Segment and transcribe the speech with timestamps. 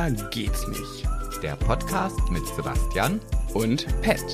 [0.00, 1.06] Da geht's nicht.
[1.42, 3.20] Der Podcast mit Sebastian
[3.52, 4.24] Und Pet.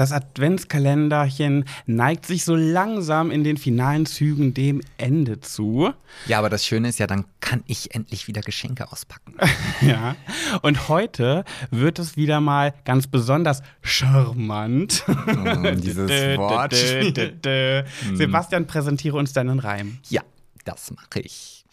[0.00, 5.92] Das Adventskalenderchen neigt sich so langsam in den finalen Zügen dem Ende zu.
[6.24, 9.34] Ja, aber das Schöne ist ja, dann kann ich endlich wieder Geschenke auspacken.
[9.82, 10.16] Ja.
[10.62, 15.04] Und heute wird es wieder mal ganz besonders charmant.
[15.06, 16.72] Mm, dieses Wort.
[16.72, 17.82] Dö.
[18.14, 19.98] Sebastian, präsentiere uns deinen Reim.
[20.08, 20.22] Ja,
[20.64, 21.66] das mache ich.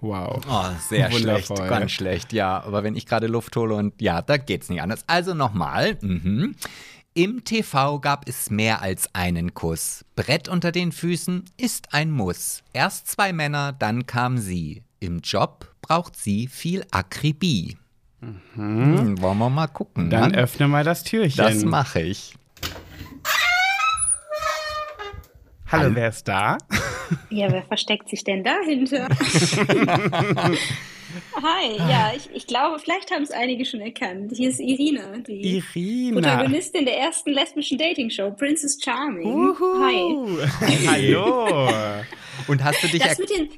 [0.00, 0.40] Wow.
[0.48, 1.56] Oh, sehr Wundervoll.
[1.56, 2.62] schlecht, ganz schlecht, ja.
[2.62, 5.04] Aber wenn ich gerade Luft hole und ja, da geht's nicht anders.
[5.06, 5.98] Also nochmal.
[6.00, 6.54] Mhm.
[7.14, 10.04] Im TV gab es mehr als einen Kuss.
[10.14, 12.62] Brett unter den Füßen ist ein Muss.
[12.72, 14.84] Erst zwei Männer, dann kam sie.
[15.00, 17.76] Im Job braucht sie viel Akribie.
[18.54, 20.10] Hm, wollen wir mal gucken.
[20.10, 20.38] Dann ne?
[20.38, 21.44] öffne mal das Türchen.
[21.44, 22.34] Das mache ich.
[25.66, 26.56] Hallo, wer ist da?
[27.30, 29.08] Ja, wer versteckt sich denn dahinter?
[31.42, 34.32] Hi, ja, ich, ich glaube, vielleicht haben es einige schon erkannt.
[34.36, 36.20] Hier ist Irina, die Irina.
[36.20, 39.26] Protagonistin der ersten lesbischen Dating-Show, Princess Charming.
[39.26, 40.02] Hi.
[40.12, 40.38] Uhu.
[40.86, 41.70] Hallo.
[42.46, 43.48] Und hast du dich Das mit den,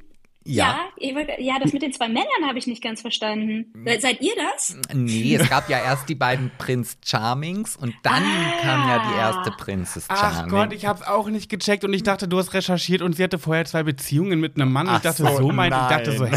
[0.44, 0.76] ja,
[1.14, 3.72] wollte- ja, das mit den zwei Männern habe ich nicht ganz verstanden.
[3.86, 4.76] Se- Seid ihr das?
[4.94, 8.22] Nee, es gab ja erst die beiden Prinz Charmings und dann
[8.62, 10.50] kam ja die erste Princess Ach Charming.
[10.50, 13.38] Gott, ich hab's auch nicht gecheckt und ich dachte, du hast recherchiert und sie hatte
[13.38, 14.86] vorher zwei Beziehungen mit einem Mann.
[14.86, 16.34] Ich Ach dachte, so, so, meint, ich dachte so, hä,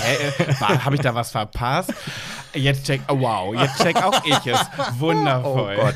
[0.60, 1.94] habe ich da was verpasst?
[2.54, 4.60] Jetzt check, oh, wow, jetzt check auch ich es.
[5.00, 5.78] Wundervoll.
[5.80, 5.96] Oh Gott.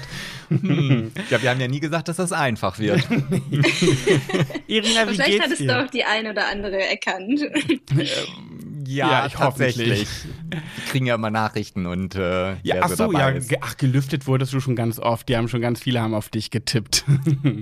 [0.50, 1.12] Hm.
[1.30, 3.06] Ja, wir haben ja nie gesagt, dass das einfach wird.
[4.68, 5.68] Irina, wie vielleicht hat geht's es dir?
[5.68, 7.42] doch die ein oder andere erkannt.
[8.88, 10.08] Ja, ich tatsächlich.
[10.50, 13.54] Wir kriegen ja immer Nachrichten und äh, Ja, ach so, dabei ja, ist.
[13.60, 15.28] ach, gelüftet wurdest du schon ganz oft.
[15.28, 17.04] Die haben schon ganz viele haben auf dich getippt.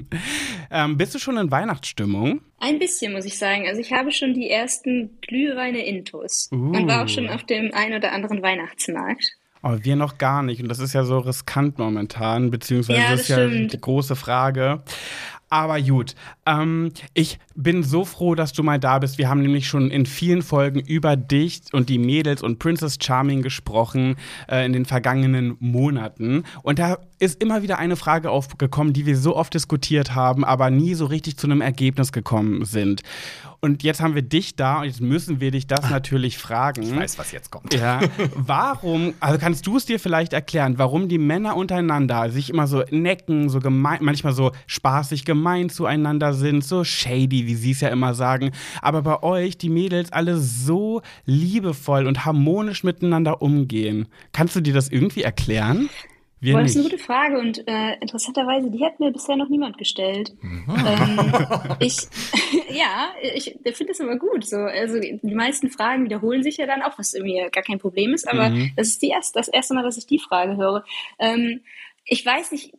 [0.72, 2.42] ähm, bist du schon in Weihnachtsstimmung?
[2.60, 3.66] Ein bisschen, muss ich sagen.
[3.68, 7.94] Also ich habe schon die ersten Glühweine intus und war auch schon auf dem ein
[7.94, 9.26] oder anderen Weihnachtsmarkt.
[9.68, 10.62] Oh, wir noch gar nicht.
[10.62, 13.74] Und das ist ja so riskant momentan, beziehungsweise Ja, das das ist ja stimmt.
[13.74, 14.84] die große Frage.
[15.50, 16.14] Aber gut,
[16.46, 19.18] ähm, ich bin so froh, dass du mal da bist.
[19.18, 23.42] Wir haben nämlich schon in vielen Folgen über dich und die Mädels und Princess Charming
[23.42, 24.18] gesprochen
[24.50, 26.44] äh, in den vergangenen Monaten.
[26.62, 30.70] Und da ist immer wieder eine Frage aufgekommen, die wir so oft diskutiert haben, aber
[30.70, 33.02] nie so richtig zu einem Ergebnis gekommen sind.
[33.66, 36.84] Und jetzt haben wir dich da und jetzt müssen wir dich das natürlich fragen.
[36.84, 37.74] Ich weiß, was jetzt kommt.
[37.74, 38.00] Ja,
[38.36, 42.84] warum, also kannst du es dir vielleicht erklären, warum die Männer untereinander sich immer so
[42.92, 47.90] necken, so gemein, manchmal so spaßig gemein zueinander sind, so shady, wie sie es ja
[47.90, 48.52] immer sagen,
[48.84, 54.08] aber bei euch, die Mädels, alle so liebevoll und harmonisch miteinander umgehen.
[54.32, 55.90] Kannst du dir das irgendwie erklären?
[56.42, 59.50] Wir Boah, das ist eine gute Frage und äh, interessanterweise, die hat mir bisher noch
[59.50, 60.34] niemand gestellt.
[60.44, 61.34] Ähm,
[61.80, 61.98] ich,
[62.70, 64.46] ja, ich finde das immer gut.
[64.46, 68.14] So, also die meisten Fragen wiederholen sich ja dann auch, was irgendwie gar kein Problem
[68.14, 68.28] ist.
[68.28, 68.72] Aber Mhm.
[68.76, 70.84] das ist die erste, das erste Mal, dass ich die Frage höre.
[71.20, 71.62] Ähm,
[72.04, 72.74] ich weiß nicht,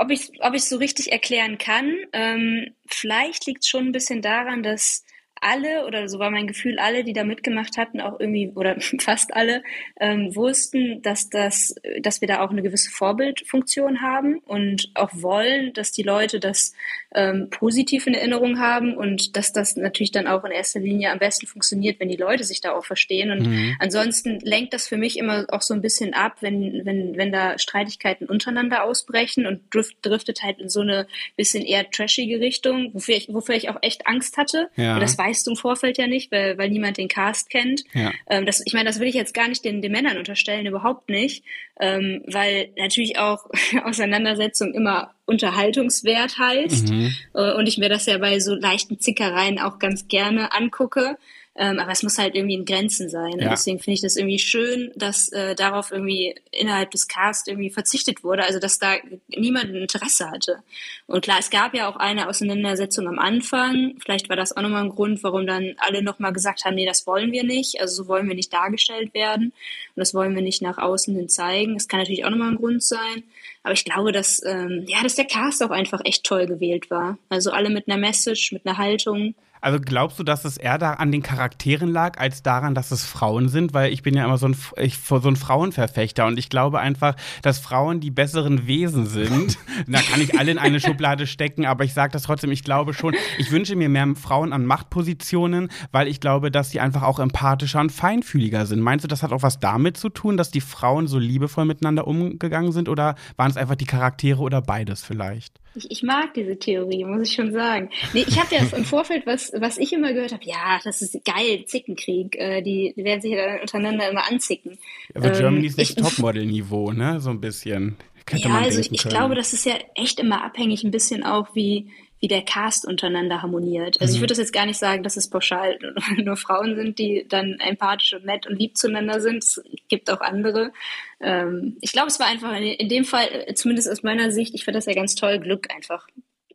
[0.00, 1.94] ob ich ob ich so richtig erklären kann.
[2.12, 5.04] Ähm, vielleicht liegt es schon ein bisschen daran, dass
[5.42, 9.34] alle oder so war mein Gefühl, alle, die da mitgemacht hatten, auch irgendwie oder fast
[9.34, 9.62] alle
[10.00, 15.72] ähm, wussten, dass das, dass wir da auch eine gewisse Vorbildfunktion haben und auch wollen,
[15.74, 16.72] dass die Leute das
[17.14, 21.18] ähm, positiv in Erinnerung haben und dass das natürlich dann auch in erster Linie am
[21.18, 23.30] besten funktioniert, wenn die Leute sich da auch verstehen.
[23.30, 23.76] Und Mhm.
[23.80, 27.58] ansonsten lenkt das für mich immer auch so ein bisschen ab, wenn, wenn, wenn da
[27.58, 33.16] Streitigkeiten untereinander ausbrechen und drift, driftet halt in so eine bisschen eher trashige Richtung, wofür
[33.16, 34.68] ich, wofür ich auch echt Angst hatte.
[34.76, 34.94] Ja.
[34.94, 37.84] Und das weißt du im Vorfeld ja nicht, weil, weil niemand den Cast kennt.
[37.94, 38.12] Ja.
[38.28, 41.08] Ähm, das, ich meine, das will ich jetzt gar nicht den, den Männern unterstellen, überhaupt
[41.08, 41.44] nicht,
[41.80, 43.46] ähm, weil natürlich auch
[43.84, 47.14] Auseinandersetzung immer Unterhaltungswert heißt Mhm.
[47.34, 51.16] äh, und ich mir das ja bei so leichten Zickereien auch ganz gerne angucke.
[51.54, 53.32] Ähm, aber es muss halt irgendwie in Grenzen sein.
[53.38, 53.44] Ja.
[53.44, 57.68] Und deswegen finde ich das irgendwie schön, dass äh, darauf irgendwie innerhalb des Cast irgendwie
[57.68, 58.94] verzichtet wurde, also dass da
[59.28, 60.62] niemand ein Interesse hatte.
[61.06, 63.96] Und klar, es gab ja auch eine Auseinandersetzung am Anfang.
[64.02, 67.06] Vielleicht war das auch nochmal ein Grund, warum dann alle nochmal gesagt haben, nee, das
[67.06, 67.80] wollen wir nicht.
[67.82, 69.46] Also so wollen wir nicht dargestellt werden.
[69.94, 71.74] Und das wollen wir nicht nach außen hin zeigen.
[71.74, 73.24] Das kann natürlich auch nochmal ein Grund sein.
[73.62, 77.18] Aber ich glaube, dass, ähm, ja, dass der Cast auch einfach echt toll gewählt war.
[77.28, 79.34] Also alle mit einer Message, mit einer Haltung.
[79.62, 83.04] Also glaubst du, dass es eher da an den Charakteren lag, als daran, dass es
[83.04, 83.72] Frauen sind?
[83.72, 87.14] Weil ich bin ja immer so ein, ich, so ein Frauenverfechter und ich glaube einfach,
[87.42, 89.56] dass Frauen die besseren Wesen sind.
[89.86, 92.92] da kann ich alle in eine Schublade stecken, aber ich sage das trotzdem, ich glaube
[92.92, 97.20] schon, ich wünsche mir mehr Frauen an Machtpositionen, weil ich glaube, dass sie einfach auch
[97.20, 98.80] empathischer und feinfühliger sind.
[98.80, 102.08] Meinst du, das hat auch was damit zu tun, dass die Frauen so liebevoll miteinander
[102.08, 105.61] umgegangen sind oder waren es einfach die Charaktere oder beides vielleicht?
[105.74, 107.88] Ich, ich mag diese Theorie, muss ich schon sagen.
[108.12, 111.24] Nee, ich habe ja im Vorfeld, was, was ich immer gehört habe, ja, das ist
[111.24, 112.36] geil, Zickenkrieg.
[112.36, 114.78] Äh, die, die werden sich ja dann untereinander immer anzicken.
[115.14, 117.20] Aber ähm, Germany's Next Topmodel-Niveau, ne?
[117.20, 117.96] So ein bisschen.
[118.26, 121.54] Könnte ja, also ich, ich glaube, das ist ja echt immer abhängig, ein bisschen auch,
[121.54, 121.88] wie,
[122.22, 124.00] wie der Cast untereinander harmoniert.
[124.00, 124.14] Also mhm.
[124.14, 125.76] ich würde das jetzt gar nicht sagen, dass es pauschal
[126.16, 129.42] nur Frauen sind, die dann empathisch und nett und lieb zueinander sind.
[129.42, 130.72] Es gibt auch andere.
[131.20, 134.64] Ähm, ich glaube, es war einfach in dem Fall, äh, zumindest aus meiner Sicht, ich
[134.64, 136.06] fand das ja ganz toll, Glück einfach.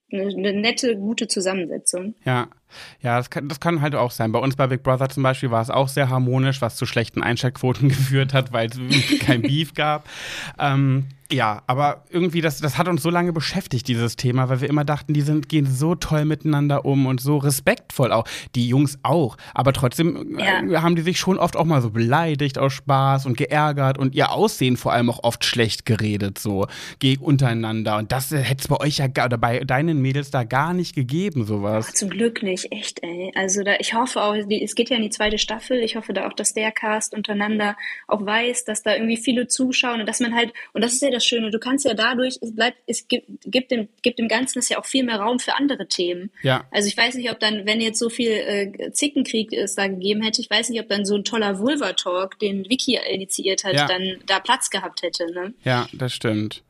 [0.09, 2.15] Eine, eine nette, gute Zusammensetzung.
[2.23, 2.47] Ja,
[3.01, 4.31] ja, das kann, das kann halt auch sein.
[4.31, 7.23] Bei uns bei Big Brother zum Beispiel war es auch sehr harmonisch, was zu schlechten
[7.23, 10.07] Einschaltquoten geführt hat, weil es kein Beef gab.
[10.59, 14.69] Ähm, ja, aber irgendwie, das, das hat uns so lange beschäftigt, dieses Thema, weil wir
[14.69, 18.25] immer dachten, die sind, gehen so toll miteinander um und so respektvoll auch.
[18.55, 19.35] Die Jungs auch.
[19.53, 20.61] Aber trotzdem ja.
[20.63, 24.15] äh, haben die sich schon oft auch mal so beleidigt aus Spaß und geärgert und
[24.15, 26.67] ihr Aussehen vor allem auch oft schlecht geredet, so
[26.99, 27.97] gegen untereinander.
[27.97, 31.45] Und das hätte es bei euch ja oder bei deinen Mädels da gar nicht gegeben,
[31.45, 31.87] sowas.
[31.89, 33.31] Ach, zum Glück nicht, echt, ey.
[33.35, 35.79] Also da, ich hoffe auch, die, es geht ja in die zweite Staffel.
[35.83, 37.77] Ich hoffe da auch, dass der Cast untereinander
[38.07, 41.11] auch weiß, dass da irgendwie viele zuschauen und dass man halt, und das ist ja
[41.11, 41.51] das Schöne.
[41.51, 44.79] Du kannst ja dadurch, es bleibt, es gibt, gibt dem, gibt dem Ganzen ist ja
[44.79, 46.31] auch viel mehr Raum für andere Themen.
[46.41, 46.65] Ja.
[46.71, 50.21] Also ich weiß nicht, ob dann, wenn jetzt so viel äh, Zickenkrieg es da gegeben
[50.21, 53.87] hätte, ich weiß nicht, ob dann so ein toller Vulva-Talk, den Vicky initiiert hat, ja.
[53.87, 55.31] dann da Platz gehabt hätte.
[55.31, 55.53] Ne?
[55.63, 56.63] Ja, das stimmt.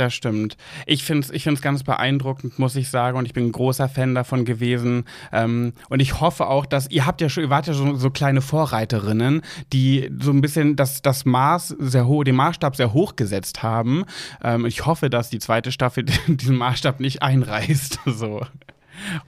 [0.00, 0.56] Das stimmt.
[0.86, 3.18] Ich finde es ich find's ganz beeindruckend, muss ich sagen.
[3.18, 5.04] Und ich bin ein großer Fan davon gewesen.
[5.30, 8.08] Ähm, und ich hoffe auch, dass ihr habt ja schon, ihr wart ja schon so
[8.08, 9.42] kleine Vorreiterinnen,
[9.74, 14.06] die so ein bisschen das, das Maß sehr hoch, den Maßstab sehr hoch gesetzt haben.
[14.42, 17.98] Ähm, ich hoffe, dass die zweite Staffel diesen Maßstab nicht einreißt.
[18.10, 18.40] So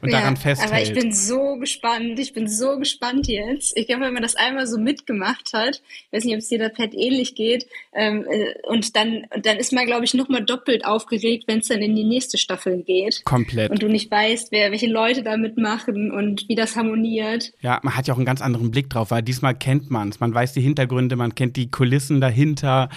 [0.00, 0.70] und ja, daran festhält.
[0.70, 3.76] Aber ich bin so gespannt, ich bin so gespannt jetzt.
[3.76, 6.58] Ich glaube, wenn man das einmal so mitgemacht hat, ich weiß nicht, ob es dir
[6.58, 10.84] da Pet ähnlich geht, ähm, äh, und dann, dann ist man, glaube ich, nochmal doppelt
[10.84, 13.24] aufgeregt, wenn es dann in die nächste Staffel geht.
[13.24, 13.70] Komplett.
[13.70, 17.52] Und du nicht weißt, wer, welche Leute da mitmachen und wie das harmoniert.
[17.60, 20.20] Ja, man hat ja auch einen ganz anderen Blick drauf, weil diesmal kennt man es.
[20.20, 22.88] Man weiß die Hintergründe, man kennt die Kulissen dahinter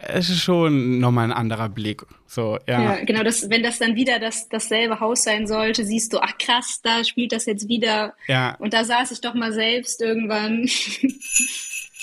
[0.00, 2.04] es ist schon nochmal ein anderer Blick.
[2.26, 2.82] So, ja.
[2.82, 6.38] ja genau, das, wenn das dann wieder das, dasselbe Haus sein sollte, siehst du, ach
[6.38, 8.14] krass, da spielt das jetzt wieder.
[8.28, 8.54] Ja.
[8.60, 10.68] Und da saß ich doch mal selbst irgendwann.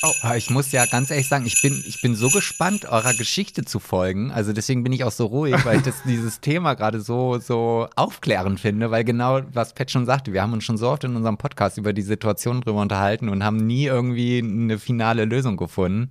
[0.03, 3.63] Oh, ich muss ja ganz ehrlich sagen, ich bin, ich bin so gespannt, eurer Geschichte
[3.63, 4.30] zu folgen.
[4.30, 7.88] Also deswegen bin ich auch so ruhig, weil ich das, dieses Thema gerade so, so
[7.95, 11.15] aufklärend finde, weil genau, was Pat schon sagte, wir haben uns schon so oft in
[11.15, 16.09] unserem Podcast über die Situation drüber unterhalten und haben nie irgendwie eine finale Lösung gefunden.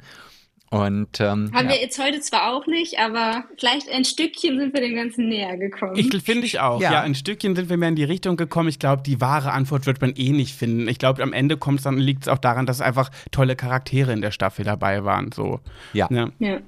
[0.75, 1.75] Und, ähm, Haben ja.
[1.75, 5.57] wir jetzt heute zwar auch nicht, aber vielleicht ein Stückchen sind wir dem Ganzen näher
[5.57, 5.97] gekommen.
[5.97, 6.81] Ich finde ich auch.
[6.81, 6.93] Ja.
[6.93, 7.01] ja.
[7.03, 8.69] ein Stückchen sind wir mehr in die Richtung gekommen.
[8.69, 10.89] Ich glaube, die wahre Antwort wird man eh nicht finden.
[10.89, 14.13] Ich glaube, am Ende kommt es dann liegt es auch daran, dass einfach tolle Charaktere
[14.13, 15.31] in der Staffel dabei waren.
[15.33, 15.61] So.
[15.93, 16.09] Ja.
[16.11, 16.31] ja.
[16.39, 16.59] ja.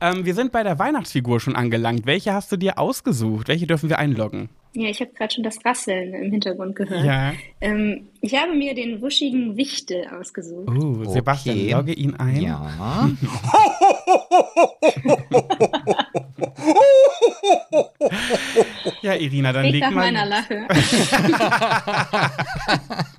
[0.00, 2.06] Ähm, wir sind bei der Weihnachtsfigur schon angelangt.
[2.06, 3.48] Welche hast du dir ausgesucht?
[3.48, 4.50] Welche dürfen wir einloggen?
[4.76, 7.02] Ja, ich habe gerade schon das Rasseln im Hintergrund gehört.
[7.02, 7.32] Ja.
[7.62, 10.68] Ähm, ich habe mir den wuschigen Wichte ausgesucht.
[10.68, 11.72] Oh, uh, Sebastian, okay.
[11.72, 12.42] logge ihn ein.
[12.42, 13.10] Ja.
[19.00, 20.12] ja, Irina, dann leg nach mal.
[20.12, 20.68] meiner Lache.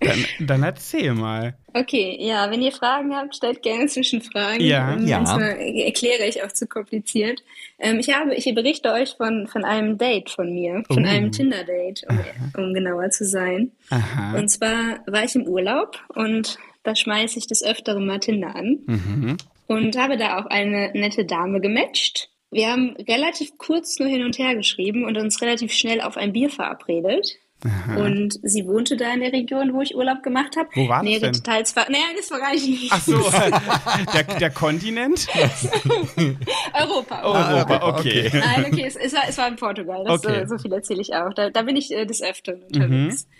[0.00, 1.56] dann, dann erzähl mal.
[1.72, 4.60] Okay, ja, wenn ihr Fragen habt, stellt gerne Zwischenfragen.
[4.60, 5.22] Ja, ähm, ja.
[5.38, 7.42] erkläre ich auch zu kompliziert.
[7.78, 11.08] Ähm, ich habe, ich berichte euch von, von einem Date von mir, von uh.
[11.08, 12.20] einem Tinder-Date, um,
[12.56, 13.72] um, genauer zu sein.
[13.90, 14.38] Aha.
[14.38, 18.78] Und zwar war ich im Urlaub und da schmeiße ich des Öfteren mal Tinder an.
[18.86, 19.36] Mhm.
[19.66, 22.30] Und habe da auch eine nette Dame gematcht.
[22.50, 26.32] Wir haben relativ kurz nur hin und her geschrieben und uns relativ schnell auf ein
[26.32, 27.36] Bier verabredet.
[27.64, 28.04] Aha.
[28.04, 30.68] Und sie wohnte da in der Region, wo ich Urlaub gemacht habe.
[30.74, 32.88] Wo war Nähere das Details war, naja, das verrate ich nicht.
[32.90, 33.18] Ach so,
[34.14, 35.26] der, der Kontinent?
[36.72, 37.22] Europa.
[37.22, 38.30] Europa, okay.
[38.32, 40.04] Nein, okay, es, es, war, es war in Portugal.
[40.04, 40.46] Das, okay.
[40.46, 41.34] so, so viel erzähle ich auch.
[41.34, 43.26] Da, da bin ich äh, des Öfteren unterwegs.
[43.26, 43.30] Mhm.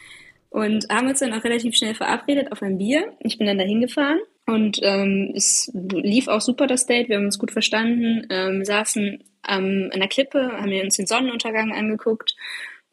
[0.50, 3.12] Und haben uns dann auch relativ schnell verabredet auf ein Bier.
[3.20, 7.08] Ich bin dann da hingefahren und ähm, es lief auch super, das Date.
[7.08, 11.06] Wir haben uns gut verstanden, ähm, saßen ähm, an der Klippe, haben wir uns den
[11.06, 12.34] Sonnenuntergang angeguckt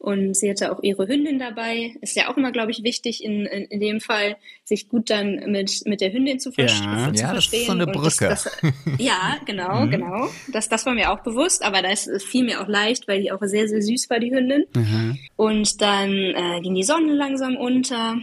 [0.00, 1.96] Und sie hatte auch ihre Hündin dabei.
[2.02, 5.50] Ist ja auch immer, glaube ich, wichtig in, in, in dem Fall, sich gut dann
[5.50, 6.68] mit, mit der Hündin zu, ver Ja.
[6.68, 7.60] zu Ja, das verstehen.
[7.62, 8.28] ist so eine Brücke.
[8.28, 8.58] Das, das,
[8.98, 9.90] ja, genau, Mhm.
[9.90, 10.28] genau.
[10.52, 13.40] Das, das war mir auch bewusst, aber das fiel mir auch leicht, weil die auch
[13.42, 14.66] sehr, sehr süß war, die Hündin.
[14.76, 15.18] Mhm.
[15.34, 18.16] Und dann äh, ging die Sonne langsam unter.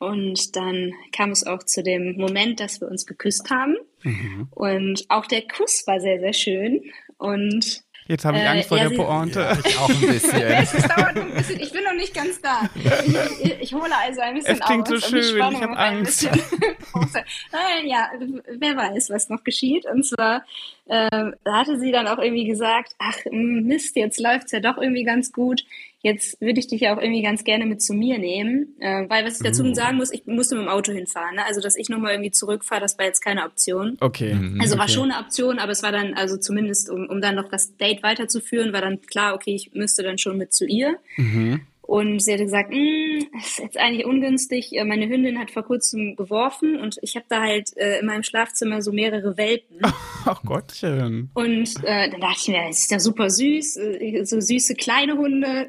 [0.00, 3.76] Und dann kam es auch zu dem Moment, dass wir uns geküsst haben.
[4.02, 4.48] Mhm.
[4.50, 6.82] Und auch der Kuss war sehr, sehr schön.
[7.18, 9.58] Und Jetzt habe ich Äh, Angst vor ja, der sie- Pointe.
[9.64, 10.42] Ich auch ein bisschen.
[10.42, 11.60] es dauert noch ein bisschen.
[11.60, 12.68] Ich bin noch nicht ganz da.
[12.74, 15.06] Ich, ich, ich hole also ein bisschen Es klingt so aus.
[15.06, 16.24] die schön, Spannung ich hab noch ein Angst.
[16.24, 18.10] Äh, ja,
[18.58, 19.86] wer weiß, was noch geschieht.
[19.86, 20.44] Und zwar
[20.86, 21.08] äh,
[21.46, 25.64] hatte sie dann auch irgendwie gesagt, ach Mist, jetzt läuft's ja doch irgendwie ganz gut.
[26.02, 28.74] Jetzt würde ich dich ja auch irgendwie ganz gerne mit zu mir nehmen.
[28.80, 29.72] Äh, weil was ich dazu Uh.
[29.74, 31.36] sagen muss, ich musste mit dem Auto hinfahren.
[31.36, 31.46] Ne?
[31.46, 33.96] Also, dass ich nochmal irgendwie zurückfahre, das war jetzt keine Option.
[34.00, 34.36] Okay.
[34.58, 34.92] Also war okay.
[34.94, 38.02] schon eine Option, aber es war dann, also zumindest, um, um dann noch das Date
[38.02, 40.96] weiterzuführen, war dann klar, okay, ich müsste dann schon mit zu ihr.
[41.16, 41.60] Mhm.
[41.82, 43.01] Und sie hatte gesagt, "Mm,
[43.32, 44.76] das ist jetzt eigentlich ungünstig.
[44.76, 48.22] Äh, Meine Hündin hat vor kurzem geworfen und ich habe da halt äh, in meinem
[48.22, 49.78] Schlafzimmer so mehrere Welpen.
[50.24, 51.30] Ach Gottchen.
[51.34, 55.16] Und äh, dann dachte ich mir, das ist ja super süß, äh, so süße kleine
[55.16, 55.68] Hunde.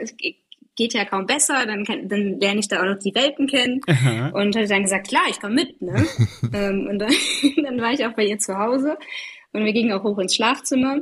[0.76, 3.82] Geht ja kaum besser, dann, kann, dann lerne ich da auch noch die Welpen kennen.
[4.34, 5.82] Und hatte dann gesagt, klar, ich komme mit.
[5.82, 6.08] Ne?
[6.54, 7.14] ähm, und dann,
[7.64, 8.98] dann war ich auch bei ihr zu Hause
[9.54, 10.96] und wir gingen auch hoch ins Schlafzimmer.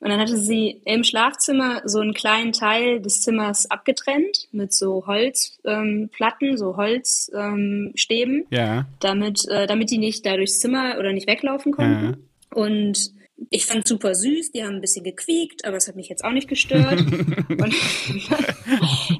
[0.00, 5.06] Und dann hatte sie im Schlafzimmer so einen kleinen Teil des Zimmers abgetrennt mit so
[5.06, 8.86] Holzplatten, ähm, so Holzstäben, ähm, Ja.
[9.00, 12.28] damit, äh, damit die nicht da durchs Zimmer oder nicht weglaufen konnten.
[12.54, 13.12] Und
[13.50, 16.30] ich fand super süß, die haben ein bisschen gequiekt, aber es hat mich jetzt auch
[16.30, 16.92] nicht gestört.
[17.48, 17.74] und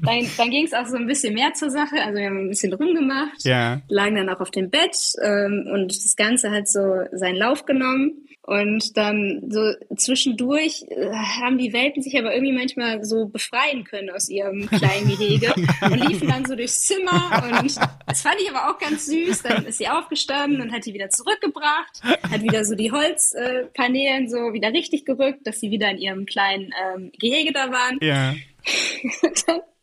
[0.03, 1.95] dann, dann ging es auch so ein bisschen mehr zur Sache.
[2.01, 3.81] Also wir haben ein bisschen rumgemacht, Ja.
[3.89, 8.21] lagen dann auch auf dem Bett ähm, und das Ganze hat so seinen Lauf genommen.
[8.47, 14.11] Und dann so zwischendurch äh, haben die Welpen sich aber irgendwie manchmal so befreien können
[14.11, 17.75] aus ihrem kleinen Gehege und liefen dann so durchs Zimmer und
[18.05, 19.41] das fand ich aber auch ganz süß.
[19.41, 24.53] Dann ist sie aufgestanden und hat die wieder zurückgebracht, hat wieder so die Holzpanelen so
[24.53, 27.97] wieder richtig gerückt, dass sie wieder in ihrem kleinen ähm, Gehege da waren.
[28.01, 28.35] Ja.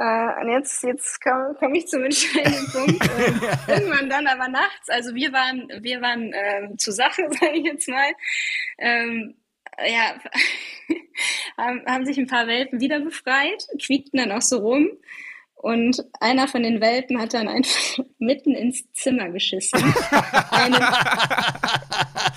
[0.00, 3.04] Äh, und jetzt, jetzt komme komm ich zum entscheidenden Punkt.
[3.04, 3.32] Äh,
[3.72, 7.88] irgendwann dann aber nachts, also wir waren, wir waren ähm, zur Sache, sage ich jetzt
[7.88, 8.10] mal.
[8.78, 9.36] Ähm,
[9.86, 10.14] ja,
[11.56, 14.90] haben, haben sich ein paar Welpen wieder befreit, quiekten dann auch so rum.
[15.54, 19.82] Und einer von den Welpen hat dann einfach mitten ins Zimmer geschissen.
[20.52, 20.74] einen,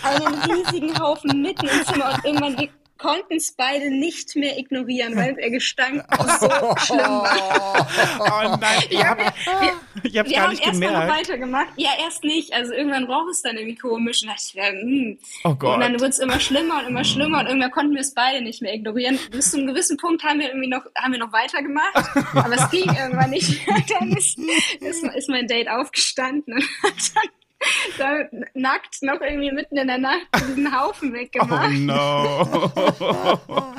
[0.03, 2.15] einen riesigen Haufen mitten ins Zimmer.
[2.15, 2.69] Und irgendwann
[3.01, 6.03] konnten es beide nicht mehr ignorieren, weil der Gestank
[6.39, 6.49] so
[6.85, 7.87] schlimm war.
[8.19, 11.19] Oh nein, Ja, habt, wir, ich wir gar haben nicht erst mal noch gemerkt.
[11.29, 11.67] weitergemacht.
[11.77, 12.53] Ja, erst nicht.
[12.53, 14.21] Also irgendwann roch es dann irgendwie komisch.
[14.23, 15.17] Und, dachte ich, hm.
[15.43, 15.75] Oh Gott.
[15.75, 18.41] und dann wurde es immer schlimmer und immer schlimmer und irgendwann konnten wir es beide
[18.41, 19.19] nicht mehr ignorieren.
[19.31, 21.95] Bis zu einem gewissen Punkt haben wir irgendwie noch, haben wir noch weitergemacht,
[22.35, 23.67] aber es ging irgendwann nicht.
[23.67, 23.77] mehr.
[23.99, 24.37] Dann ist,
[24.79, 27.29] ist, ist mein Date aufgestanden und hat dann
[27.97, 28.19] da
[28.53, 31.71] nackt noch irgendwie mitten in der Nacht diesen Haufen Oh weggemacht.
[31.71, 32.71] no.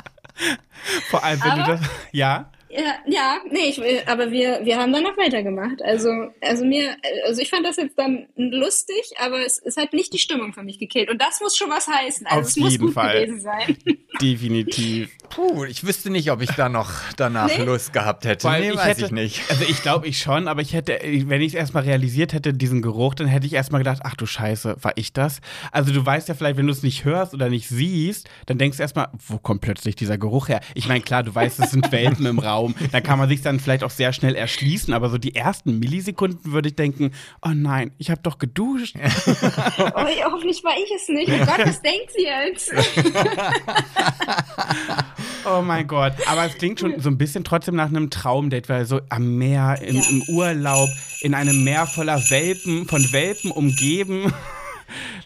[1.09, 1.81] Vor allem, wenn du Aber- das.
[2.11, 2.49] Ja?
[2.75, 5.81] Ja, ja, nee, ich, will- aber wir, wir haben danach weitergemacht.
[5.83, 6.09] Also,
[6.41, 6.95] also mir,
[7.27, 10.63] also ich fand das jetzt dann lustig, aber es, es hat nicht die Stimmung für
[10.63, 11.09] mich gekillt.
[11.11, 12.25] Und das muss schon was heißen.
[12.27, 13.25] Also Auf es muss jeden gut Fall.
[13.25, 13.77] gewesen sein.
[14.21, 15.11] Definitiv.
[15.29, 17.63] Puh, ich wüsste nicht, ob ich da noch danach Nee?
[17.63, 18.43] Lust gehabt hätte.
[18.45, 19.41] Weil nee, ich weiß hätte, ich nicht.
[19.49, 22.81] Also ich glaube ich schon, aber ich hätte, wenn ich es erstmal realisiert hätte, diesen
[22.81, 25.41] Geruch, dann hätte ich erstmal gedacht, ach du Scheiße, war ich das?
[25.71, 28.77] Also du weißt ja vielleicht, wenn du es nicht hörst oder nicht siehst, dann denkst
[28.77, 30.61] du erstmal, wo kommt plötzlich dieser Geruch her?
[30.75, 33.59] Ich meine, klar, du weißt, es sind Welpen im Raum, da kann man sich dann
[33.59, 37.91] vielleicht auch sehr schnell erschließen, aber so die ersten Millisekunden würde ich denken, oh nein,
[37.97, 38.95] ich habe doch geduscht.
[39.95, 41.29] Oh, hoffentlich war ich es nicht.
[41.31, 42.71] Oh Gott, was denkt sie jetzt?
[45.45, 46.13] Oh mein Gott.
[46.27, 49.77] Aber es klingt schon so ein bisschen trotzdem nach einem Traumdate, weil so am Meer,
[49.85, 50.03] im, Ja.
[50.09, 50.89] im Urlaub,
[51.21, 54.33] in einem Meer voller Welpen, von Welpen umgeben.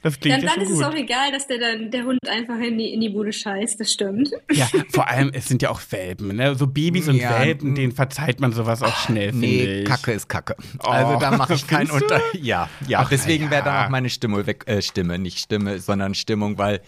[0.01, 0.86] Das klingt Dann, ja dann ist es gut.
[0.86, 3.79] auch egal, dass der, dann, der Hund einfach in die, in die Bude scheißt.
[3.79, 4.31] Das stimmt.
[4.51, 6.55] Ja, vor allem, es sind ja auch Welpen, ne?
[6.55, 9.86] So Babys und Ja, Welpen, denen verzeiht man sowas auch schnell, finde Nee, ich.
[9.86, 10.55] Kacke ist Kacke.
[10.83, 12.15] Oh, also da mache ich keinen findest du?
[12.15, 12.38] Unter.
[12.41, 13.00] Ja, ja.
[13.00, 13.74] Ach, deswegen wäre ja.
[13.74, 14.63] dann auch meine Stimme weg.
[14.67, 16.81] Äh, Stimme, nicht Stimme, sondern Stimmung, weil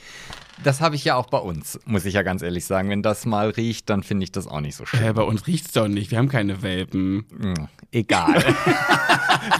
[0.64, 2.90] das habe ich ja auch bei uns, muss ich ja ganz ehrlich sagen.
[2.90, 5.04] Wenn das mal riecht, dann finde ich das auch nicht so schön.
[5.04, 7.26] Äh, bei uns riecht's doch nicht, wir haben keine Welpen.
[7.40, 8.42] Hm, egal.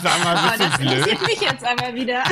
[0.04, 0.94] Sag mal, bist das du blöd?
[0.98, 2.24] interessiert mich jetzt aber wieder.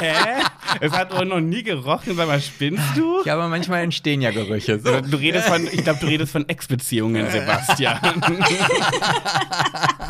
[0.00, 0.42] Hä?
[0.80, 3.22] Es hat doch noch nie gerochen, sag mal, spinnst du?
[3.24, 4.78] ja, aber manchmal entstehen ja Gerüche.
[4.78, 5.00] So.
[5.00, 7.98] Du redest von, ich glaube, du redest von Ex-Beziehungen, Sebastian.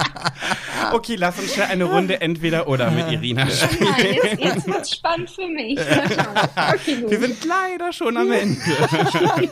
[0.97, 3.95] okay, lass uns schnell eine Runde entweder oder mit Irina spielen.
[3.99, 5.79] Ja, jetzt jetzt wird es spannend für mich.
[6.57, 7.05] Okay.
[7.09, 8.61] Wir sind leider schon am Ende.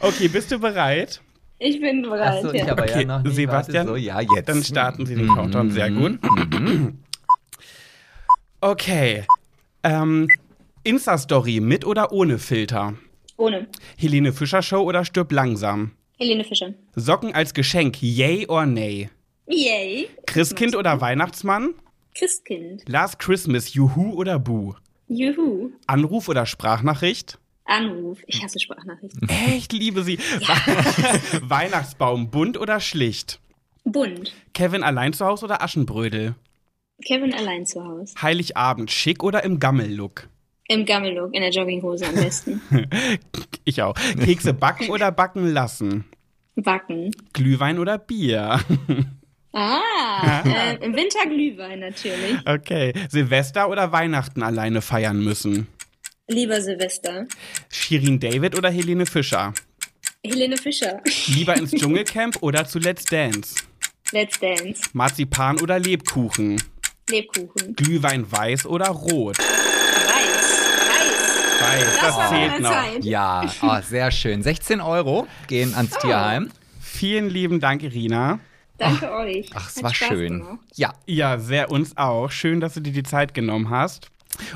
[0.00, 1.20] okay, bist du bereit?
[1.58, 2.44] Ich bin bereit.
[2.44, 2.72] Achso, ich ja.
[2.72, 3.22] aber Okay, ja.
[3.24, 4.48] Sebastian, so, ja, jetzt.
[4.48, 5.70] Dann starten Sie den Countdown.
[5.70, 6.18] Sehr gut.
[8.60, 9.24] Okay.
[9.82, 10.28] Ähm,
[10.84, 12.94] Insta-Story mit oder ohne Filter?
[13.36, 13.66] Ohne.
[13.96, 15.92] Helene Fischer Show oder stirb langsam?
[16.18, 16.74] Helene Fischer.
[16.94, 19.10] Socken als Geschenk, yay or nay?
[19.50, 20.08] Yay.
[20.26, 21.74] Christkind oder Weihnachtsmann?
[22.14, 22.88] Christkind.
[22.88, 24.74] Last Christmas, Juhu oder Bu?
[25.08, 25.70] Juhu.
[25.86, 27.38] Anruf oder Sprachnachricht?
[27.64, 28.18] Anruf.
[28.26, 29.28] Ich hasse Sprachnachrichten.
[29.28, 30.18] Echt, liebe sie.
[31.42, 33.40] Weihnachtsbaum, bunt oder schlicht?
[33.84, 34.32] Bunt.
[34.54, 36.34] Kevin allein zu Hause oder Aschenbrödel?
[37.04, 38.14] Kevin allein zu Hause.
[38.20, 40.28] Heiligabend, schick oder im Gammellook?
[40.68, 42.60] Im Gammellook, in der Jogginghose am besten.
[43.64, 43.94] Ich auch.
[43.94, 46.06] Kekse backen oder backen lassen?
[46.56, 47.10] Backen.
[47.34, 48.58] Glühwein oder Bier?
[49.52, 52.36] Ah, äh, im Winter Glühwein natürlich.
[52.46, 52.92] Okay.
[53.08, 55.66] Silvester oder Weihnachten alleine feiern müssen?
[56.28, 57.26] Lieber Silvester.
[57.68, 59.52] Shirin David oder Helene Fischer?
[60.24, 61.00] Helene Fischer.
[61.26, 63.56] Lieber ins Dschungelcamp oder zu Let's Dance?
[64.12, 64.82] Let's Dance.
[64.92, 66.62] Marzipan oder Lebkuchen?
[67.10, 67.74] Lebkuchen.
[67.74, 69.38] Glühwein weiß oder rot?
[69.38, 69.46] Weiß.
[70.88, 71.60] Weiß.
[71.60, 72.70] Weiß, das, Das zählt noch.
[72.70, 73.04] Zeit.
[73.04, 74.42] Ja, oh, sehr schön.
[74.44, 76.50] 16 Euro gehen ans Tierheim.
[76.80, 78.38] Vielen lieben Dank, Irina.
[78.80, 79.50] Danke euch.
[79.54, 80.38] Ach, es Hat war Spaß schön.
[80.40, 80.58] gemacht.
[80.74, 82.30] Ja, Ja, sehr uns auch.
[82.30, 84.10] Schön, dass du dir die Zeit genommen hast.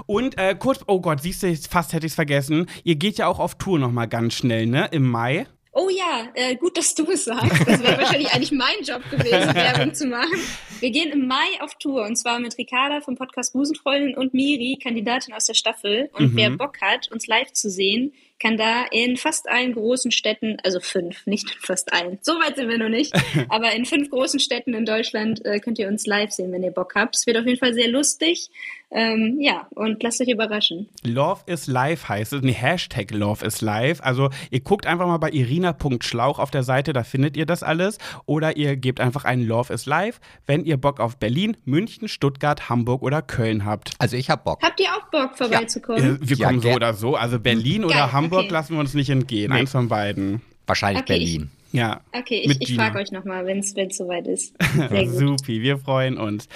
[0.06, 2.66] Und äh, kurz, oh Gott, siehst du, fast hätte ich es vergessen.
[2.84, 4.88] Ihr geht ja auch auf Tour nochmal ganz schnell, ne?
[4.92, 5.46] Im Mai.
[5.76, 7.66] Oh ja, äh, gut, dass du es sagst.
[7.66, 10.38] Das wäre wahrscheinlich eigentlich mein Job gewesen, Werbung zu machen.
[10.78, 14.78] Wir gehen im Mai auf Tour und zwar mit Ricarda vom Podcast Busenfreundin und Miri,
[14.80, 16.10] Kandidatin aus der Staffel.
[16.12, 16.36] Und Mhm.
[16.36, 20.80] wer Bock hat, uns live zu sehen, kann da in fast allen großen Städten, also
[20.80, 23.14] fünf, nicht fast allen, so weit sind wir noch nicht,
[23.48, 26.70] aber in fünf großen Städten in Deutschland äh, könnt ihr uns live sehen, wenn ihr
[26.72, 27.16] Bock habt.
[27.16, 28.50] Es wird auf jeden Fall sehr lustig.
[28.96, 30.88] Ähm, ja, und lasst euch überraschen.
[31.02, 32.42] Love is Live heißt es.
[32.42, 34.00] Nee, Hashtag Love is Live.
[34.02, 37.98] Also ihr guckt einfach mal bei irina.schlauch auf der Seite, da findet ihr das alles.
[38.26, 42.68] Oder ihr gebt einfach ein Love is Live, wenn ihr Bock auf Berlin, München, Stuttgart,
[42.68, 43.90] Hamburg oder Köln habt.
[43.98, 44.62] also ich hab Bock.
[44.62, 46.22] Habt ihr auch Bock vorbeizukommen?
[46.22, 47.16] Äh, Wir Ja, kommen so oder so.
[47.16, 48.52] Also Berlin oder Geil, Hamburg okay.
[48.52, 49.52] lassen wir uns nicht entgehen.
[49.52, 49.60] Nee.
[49.60, 50.40] Eins von beiden.
[50.68, 51.50] Wahrscheinlich Okay, Berlin.
[51.72, 52.00] Ja.
[52.12, 54.54] Okay, ich, ich frage euch nochmal, wenn es soweit ist.
[54.76, 55.14] Sehr gut.
[55.40, 56.48] Supi, wir freuen uns.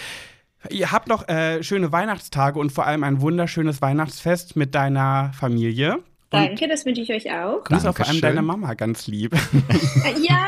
[0.71, 5.99] Ihr habt noch äh, schöne Weihnachtstage und vor allem ein wunderschönes Weihnachtsfest mit deiner Familie.
[6.31, 7.65] Danke, das wünsche ich euch auch.
[7.65, 9.33] Grüß auch vor allem deine Mama ganz lieb.
[9.35, 10.39] Äh, Ja,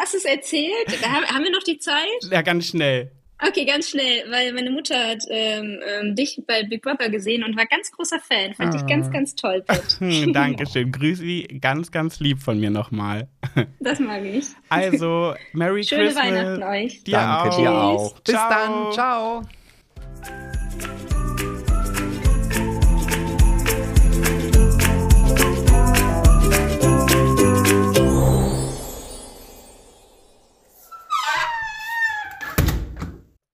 [0.00, 0.72] hast du es erzählt?
[1.04, 2.06] Haben wir noch die Zeit?
[2.30, 3.12] ja, ganz schnell.
[3.46, 7.56] Okay, ganz schnell, weil meine Mutter hat ähm, ähm, dich bei Big Brother gesehen und
[7.56, 8.54] war ganz großer Fan.
[8.54, 9.64] Fand ich ganz, ganz toll.
[9.98, 10.92] Hm, Dankeschön.
[10.92, 13.28] Grüß Sie ganz, ganz lieb von mir nochmal.
[13.80, 14.46] Das mag ich.
[14.68, 16.24] Also, Merry Schöne Christmas.
[16.24, 17.02] Weihnachten euch.
[17.04, 17.58] Dir Danke auch.
[17.58, 18.20] dir auch.
[18.20, 18.50] Bis Ciao.
[18.50, 18.92] dann.
[18.92, 20.49] Ciao.